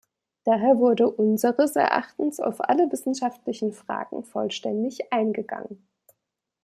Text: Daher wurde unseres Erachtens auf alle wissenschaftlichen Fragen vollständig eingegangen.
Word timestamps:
Daher 0.45 0.79
wurde 0.79 1.07
unseres 1.11 1.75
Erachtens 1.75 2.39
auf 2.39 2.67
alle 2.67 2.91
wissenschaftlichen 2.91 3.71
Fragen 3.71 4.23
vollständig 4.23 5.13
eingegangen. 5.13 5.87